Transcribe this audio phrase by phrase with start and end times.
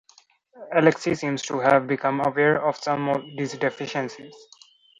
[0.73, 4.33] Alexei seems to have become aware of some these deficiencies.